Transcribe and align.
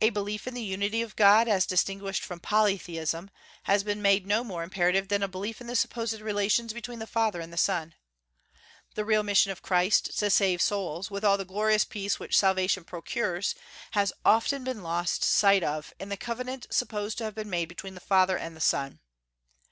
A 0.00 0.10
belief 0.10 0.46
in 0.46 0.54
the 0.54 0.62
unity 0.62 1.02
of 1.02 1.16
God, 1.16 1.48
as 1.48 1.66
distinguished 1.66 2.22
from 2.22 2.38
polytheism, 2.38 3.28
has 3.64 3.82
been 3.82 4.00
made 4.00 4.24
no 4.24 4.44
more 4.44 4.62
imperative 4.62 5.08
than 5.08 5.20
a 5.20 5.26
belief 5.26 5.60
in 5.60 5.66
the 5.66 5.74
supposed 5.74 6.20
relations 6.20 6.72
between 6.72 7.00
the 7.00 7.08
Father 7.08 7.40
and 7.40 7.52
the 7.52 7.56
Son. 7.56 7.96
The 8.94 9.04
real 9.04 9.24
mission 9.24 9.50
of 9.50 9.60
Christ, 9.60 10.16
to 10.20 10.30
save 10.30 10.62
souls, 10.62 11.10
with 11.10 11.24
all 11.24 11.36
the 11.36 11.44
glorious 11.44 11.84
peace 11.84 12.20
which 12.20 12.38
salvation 12.38 12.84
procures, 12.84 13.56
has 13.90 14.12
often 14.24 14.62
been 14.62 14.84
lost 14.84 15.24
sight 15.24 15.64
of 15.64 15.92
in 15.98 16.08
the 16.08 16.16
covenant 16.16 16.68
supposed 16.70 17.18
to 17.18 17.24
have 17.24 17.34
been 17.34 17.50
made 17.50 17.68
between 17.68 17.94
the 17.94 18.00
Father 18.00 18.38
and 18.38 18.54
the 18.54 18.60
Son. 18.60 19.00